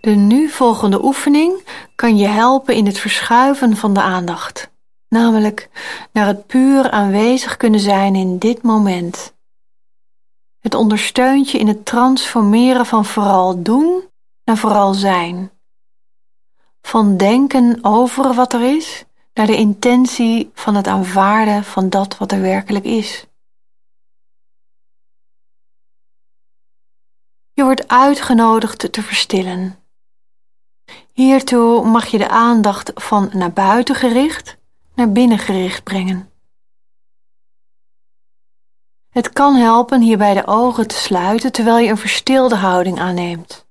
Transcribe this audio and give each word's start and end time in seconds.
De 0.00 0.10
nu 0.10 0.48
volgende 0.48 1.04
oefening 1.04 1.64
kan 1.94 2.16
je 2.16 2.26
helpen 2.26 2.74
in 2.74 2.86
het 2.86 2.98
verschuiven 2.98 3.76
van 3.76 3.94
de 3.94 4.00
aandacht, 4.00 4.70
namelijk 5.08 5.68
naar 6.12 6.26
het 6.26 6.46
puur 6.46 6.90
aanwezig 6.90 7.56
kunnen 7.56 7.80
zijn 7.80 8.14
in 8.14 8.38
dit 8.38 8.62
moment. 8.62 9.34
Het 10.58 10.74
ondersteunt 10.74 11.50
je 11.50 11.58
in 11.58 11.68
het 11.68 11.86
transformeren 11.86 12.86
van 12.86 13.04
vooral 13.04 13.62
doen 13.62 14.08
naar 14.44 14.56
vooral 14.56 14.94
zijn. 14.94 15.50
Van 16.82 17.16
denken 17.16 17.78
over 17.82 18.34
wat 18.34 18.52
er 18.52 18.76
is 18.76 19.04
naar 19.34 19.46
de 19.46 19.56
intentie 19.56 20.50
van 20.54 20.74
het 20.74 20.86
aanvaarden 20.86 21.64
van 21.64 21.88
dat 21.88 22.18
wat 22.18 22.32
er 22.32 22.40
werkelijk 22.40 22.84
is. 22.84 23.26
Je 27.52 27.62
wordt 27.62 27.88
uitgenodigd 27.88 28.92
te 28.92 29.02
verstillen. 29.02 29.79
Hiertoe 31.12 31.84
mag 31.84 32.06
je 32.06 32.18
de 32.18 32.28
aandacht 32.28 32.92
van 32.94 33.30
naar 33.32 33.52
buiten 33.52 33.94
gericht 33.94 34.58
naar 34.94 35.12
binnen 35.12 35.38
gericht 35.38 35.84
brengen. 35.84 36.30
Het 39.10 39.32
kan 39.32 39.54
helpen 39.54 40.00
hierbij 40.00 40.34
de 40.34 40.46
ogen 40.46 40.86
te 40.86 40.94
sluiten 40.94 41.52
terwijl 41.52 41.78
je 41.78 41.90
een 41.90 41.96
verstilde 41.96 42.54
houding 42.56 43.00
aanneemt. 43.00 43.66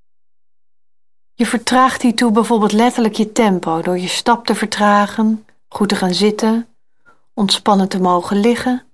Je 1.34 1.46
vertraagt 1.46 2.02
hiertoe 2.02 2.32
bijvoorbeeld 2.32 2.72
letterlijk 2.72 3.16
je 3.16 3.32
tempo 3.32 3.82
door 3.82 3.98
je 3.98 4.08
stap 4.08 4.46
te 4.46 4.56
vertragen, 4.56 5.46
goed 5.68 5.90
te 5.90 5.96
gaan 5.96 6.14
zitten, 6.14 6.68
ontspannen 7.34 7.90
te 7.90 8.00
mogen 8.00 8.40
liggen 8.40 8.89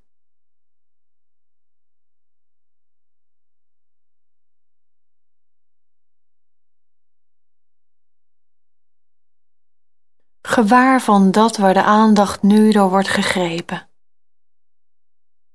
gewaar 10.55 11.01
van 11.01 11.31
dat 11.31 11.57
waar 11.57 11.73
de 11.73 11.83
aandacht 11.83 12.41
nu 12.41 12.71
door 12.71 12.89
wordt 12.89 13.07
gegrepen. 13.07 13.89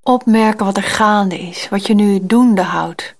Opmerken 0.00 0.64
wat 0.64 0.76
er 0.76 0.82
gaande 0.82 1.38
is, 1.38 1.68
wat 1.68 1.86
je 1.86 1.94
nu 1.94 2.26
doende 2.26 2.62
houdt. 2.62 3.18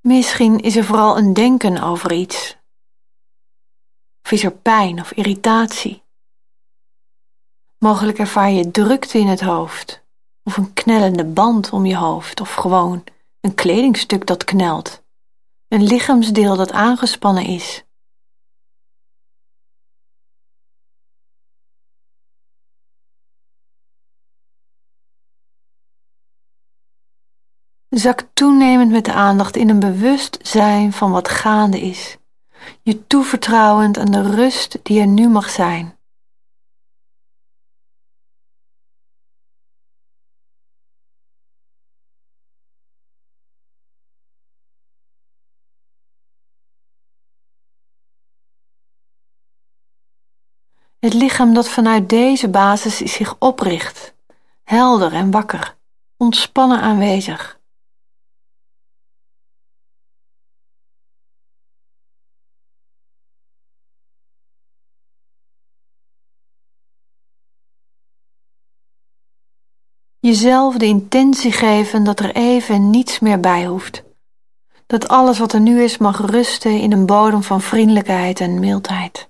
Misschien 0.00 0.58
is 0.58 0.76
er 0.76 0.84
vooral 0.84 1.18
een 1.18 1.32
denken 1.32 1.82
over 1.82 2.12
iets. 2.12 2.56
Of 4.22 4.30
is 4.30 4.44
er 4.44 4.52
pijn 4.56 5.00
of 5.00 5.12
irritatie? 5.12 6.05
Mogelijk 7.86 8.18
ervaar 8.18 8.50
je 8.50 8.70
drukte 8.70 9.18
in 9.18 9.26
het 9.26 9.40
hoofd, 9.40 10.04
of 10.42 10.56
een 10.56 10.72
knellende 10.72 11.24
band 11.24 11.70
om 11.70 11.86
je 11.86 11.96
hoofd, 11.96 12.40
of 12.40 12.54
gewoon 12.54 13.04
een 13.40 13.54
kledingstuk 13.54 14.26
dat 14.26 14.44
knelt, 14.44 15.02
een 15.68 15.82
lichaamsdeel 15.82 16.56
dat 16.56 16.72
aangespannen 16.72 17.44
is. 17.44 17.84
Zak 27.88 28.28
toenemend 28.32 28.90
met 28.90 29.04
de 29.04 29.12
aandacht 29.12 29.56
in 29.56 29.68
een 29.68 29.80
bewustzijn 29.80 30.92
van 30.92 31.10
wat 31.10 31.28
gaande 31.28 31.80
is, 31.80 32.16
je 32.82 33.06
toevertrouwend 33.06 33.98
aan 33.98 34.10
de 34.10 34.34
rust 34.34 34.78
die 34.82 35.00
er 35.00 35.06
nu 35.06 35.28
mag 35.28 35.50
zijn. 35.50 35.95
Het 51.06 51.14
lichaam 51.14 51.54
dat 51.54 51.68
vanuit 51.68 52.08
deze 52.08 52.48
basis 52.48 52.96
zich 52.96 53.36
opricht, 53.38 54.14
helder 54.64 55.12
en 55.12 55.30
wakker, 55.30 55.76
ontspannen 56.16 56.80
aanwezig. 56.80 57.60
Jezelf 70.18 70.76
de 70.76 70.86
intentie 70.86 71.52
geven 71.52 72.04
dat 72.04 72.20
er 72.20 72.34
even 72.34 72.90
niets 72.90 73.18
meer 73.18 73.40
bij 73.40 73.66
hoeft. 73.66 74.02
Dat 74.86 75.08
alles 75.08 75.38
wat 75.38 75.52
er 75.52 75.60
nu 75.60 75.82
is 75.82 75.98
mag 75.98 76.30
rusten 76.30 76.80
in 76.80 76.92
een 76.92 77.06
bodem 77.06 77.42
van 77.42 77.60
vriendelijkheid 77.60 78.40
en 78.40 78.60
mildheid. 78.60 79.25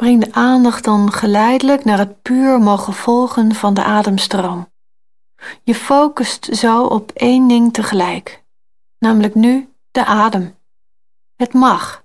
Breng 0.00 0.24
de 0.24 0.32
aandacht 0.32 0.84
dan 0.84 1.12
geleidelijk 1.12 1.84
naar 1.84 1.98
het 1.98 2.22
puur 2.22 2.60
mogen 2.60 2.92
volgen 2.92 3.54
van 3.54 3.74
de 3.74 3.84
ademstroom. 3.84 4.72
Je 5.62 5.74
focust 5.74 6.44
zo 6.44 6.84
op 6.84 7.10
één 7.10 7.48
ding 7.48 7.72
tegelijk, 7.72 8.44
namelijk 8.98 9.34
nu 9.34 9.68
de 9.90 10.04
adem. 10.04 10.56
Het 11.36 11.52
mag. 11.52 12.04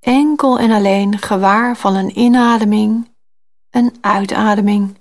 Enkel 0.00 0.58
en 0.58 0.70
alleen 0.70 1.18
gewaar 1.18 1.76
van 1.76 1.94
een 1.94 2.18
inademing, 2.18 3.14
een 3.70 3.96
uitademing. 4.00 4.98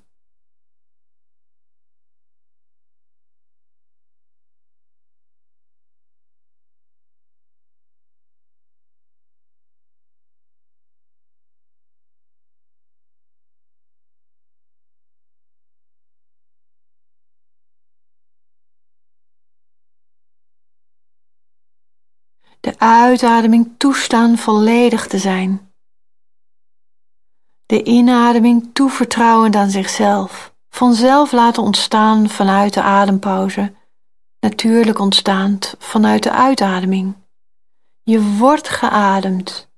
De 22.59 22.79
uitademing 22.79 23.73
toestaan 23.77 24.37
volledig 24.37 25.07
te 25.07 25.17
zijn. 25.17 25.71
De 27.65 27.83
inademing 27.83 28.69
toevertrouwend 28.73 29.55
aan 29.55 29.69
zichzelf, 29.69 30.55
vanzelf 30.69 31.31
laten 31.31 31.63
ontstaan 31.63 32.29
vanuit 32.29 32.73
de 32.73 32.81
adempauze, 32.81 33.73
natuurlijk 34.39 34.99
ontstaand 34.99 35.75
vanuit 35.79 36.23
de 36.23 36.31
uitademing. 36.31 37.15
Je 38.03 38.21
wordt 38.37 38.69
geademd, 38.69 39.69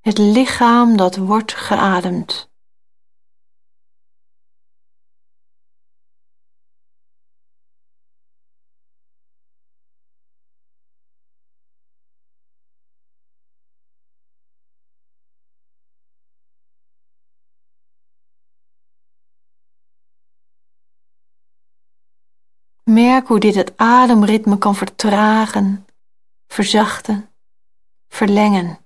het 0.00 0.18
lichaam 0.18 0.96
dat 0.96 1.16
wordt 1.16 1.54
geademd. 1.54 2.50
Merk 22.90 23.26
hoe 23.28 23.40
dit 23.40 23.54
het 23.54 23.72
ademritme 23.76 24.58
kan 24.58 24.74
vertragen, 24.74 25.86
verzachten, 26.46 27.28
verlengen. 28.08 28.85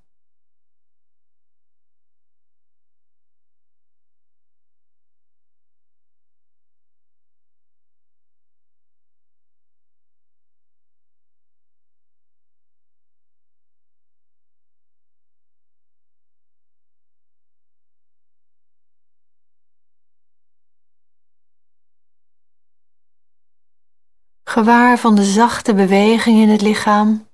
Gewaar 24.50 24.98
van 24.98 25.14
de 25.14 25.24
zachte 25.24 25.74
beweging 25.74 26.38
in 26.40 26.48
het 26.48 26.60
lichaam, 26.60 27.28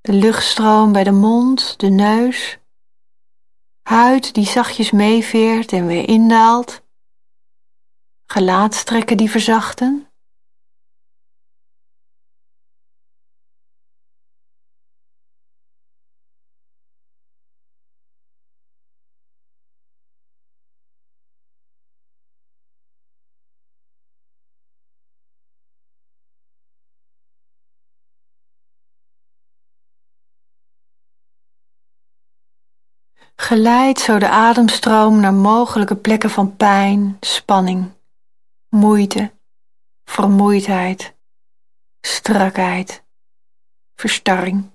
de 0.00 0.12
luchtstroom 0.12 0.92
bij 0.92 1.04
de 1.04 1.12
mond, 1.12 1.78
de 1.80 1.88
neus, 1.88 2.58
huid 3.82 4.34
die 4.34 4.46
zachtjes 4.46 4.90
meeveert 4.90 5.72
en 5.72 5.86
weer 5.86 6.08
indaalt, 6.08 6.82
gelaatstrekken 8.26 9.16
die 9.16 9.30
verzachten. 9.30 10.08
Geleid 33.44 33.98
zo 33.98 34.18
de 34.18 34.28
ademstroom 34.28 35.20
naar 35.20 35.34
mogelijke 35.34 35.96
plekken 35.96 36.30
van 36.30 36.56
pijn, 36.56 37.16
spanning, 37.20 37.92
moeite, 38.68 39.32
vermoeidheid, 40.04 41.16
strakheid, 42.00 43.04
verstarring. 43.94 44.70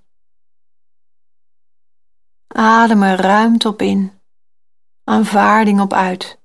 Adem 2.47 3.03
er 3.03 3.21
ruimte 3.21 3.67
op 3.67 3.81
in, 3.81 4.21
aanvaarding 5.03 5.81
op 5.81 5.93
uit. 5.93 6.38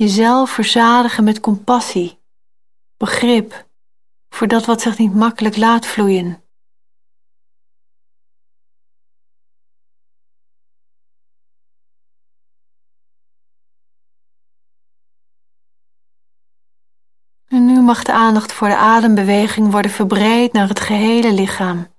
Jezelf 0.00 0.50
verzadigen 0.50 1.24
met 1.24 1.40
compassie, 1.40 2.20
begrip 2.96 3.68
voor 4.28 4.46
dat 4.46 4.66
wat 4.66 4.80
zich 4.80 4.98
niet 4.98 5.14
makkelijk 5.14 5.56
laat 5.56 5.86
vloeien. 5.86 6.44
En 17.46 17.66
nu 17.66 17.80
mag 17.80 18.02
de 18.02 18.12
aandacht 18.12 18.52
voor 18.52 18.68
de 18.68 18.76
adembeweging 18.76 19.70
worden 19.70 19.90
verbreed 19.90 20.52
naar 20.52 20.68
het 20.68 20.80
gehele 20.80 21.32
lichaam. 21.32 21.94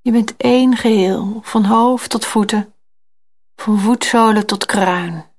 Je 0.00 0.12
bent 0.12 0.36
één 0.36 0.76
geheel, 0.76 1.40
van 1.42 1.64
hoofd 1.64 2.10
tot 2.10 2.26
voeten 2.26 2.73
van 3.64 3.78
voetzolen 3.78 4.46
tot 4.46 4.66
kruin. 4.66 5.30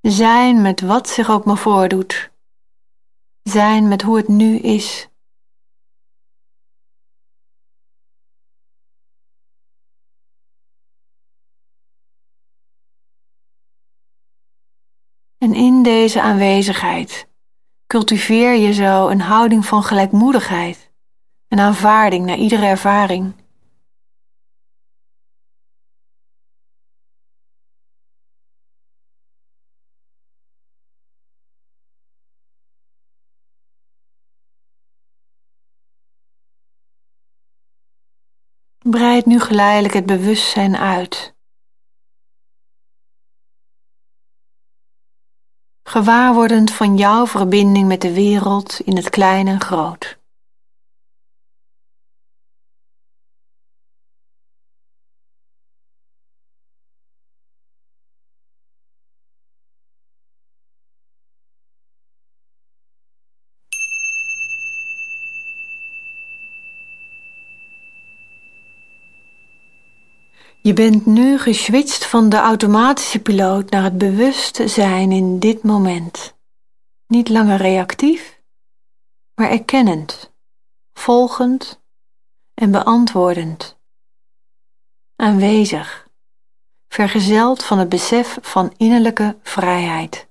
Zijn 0.00 0.62
met 0.62 0.80
wat 0.80 1.08
zich 1.08 1.30
ook 1.30 1.44
maar 1.44 1.56
voordoet. 1.56 2.30
Zijn 3.42 3.88
met 3.88 4.02
hoe 4.02 4.16
het 4.16 4.28
nu 4.28 4.58
is. 4.58 5.08
En 15.38 15.54
in 15.54 15.82
deze 15.82 16.20
aanwezigheid 16.22 17.28
cultiveer 17.86 18.54
je 18.54 18.72
zo 18.72 19.08
een 19.08 19.20
houding 19.20 19.66
van 19.66 19.82
gelijkmoedigheid, 19.82 20.92
een 21.48 21.60
aanvaarding 21.60 22.26
naar 22.26 22.38
iedere 22.38 22.66
ervaring. 22.66 23.45
Breid 38.90 39.26
nu 39.26 39.40
geleidelijk 39.40 39.94
het 39.94 40.06
bewustzijn 40.06 40.76
uit. 40.76 41.34
Gewaarwordend 45.82 46.72
van 46.72 46.96
jouw 46.96 47.26
verbinding 47.26 47.88
met 47.88 48.00
de 48.00 48.14
wereld 48.14 48.80
in 48.80 48.96
het 48.96 49.10
klein 49.10 49.46
en 49.46 49.60
groot. 49.60 50.18
Je 70.66 70.72
bent 70.72 71.06
nu 71.06 71.38
geswitcht 71.38 72.06
van 72.06 72.28
de 72.28 72.36
automatische 72.36 73.22
piloot 73.22 73.70
naar 73.70 73.82
het 73.82 73.98
bewuste 73.98 74.68
zijn 74.68 75.12
in 75.12 75.38
dit 75.38 75.62
moment. 75.62 76.36
Niet 77.06 77.28
langer 77.28 77.56
reactief, 77.56 78.42
maar 79.34 79.50
erkennend, 79.50 80.32
volgend 80.92 81.82
en 82.54 82.70
beantwoordend. 82.70 83.78
Aanwezig, 85.16 86.08
vergezeld 86.88 87.64
van 87.64 87.78
het 87.78 87.88
besef 87.88 88.38
van 88.40 88.74
innerlijke 88.76 89.36
vrijheid. 89.42 90.28